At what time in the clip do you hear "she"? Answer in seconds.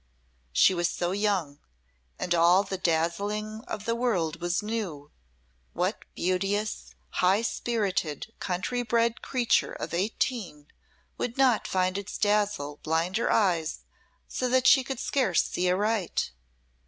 0.51-0.73, 14.65-14.83